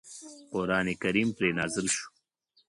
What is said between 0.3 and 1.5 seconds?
قرآن کریم پرې